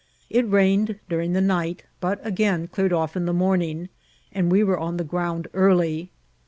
It 0.31 0.49
rained 0.49 0.99
during 1.09 1.33
the 1.33 1.41
night, 1.41 1.83
but 1.99 2.25
again 2.25 2.65
cleared 2.67 2.91
off 2.91 3.15
in 3.15 3.27
the 3.27 3.33
morning, 3.33 3.89
and 4.31 4.51
we 4.51 4.63
were 4.63 4.79
on 4.79 4.97
the 4.97 5.03
ground 5.03 5.47
early. 5.53 6.09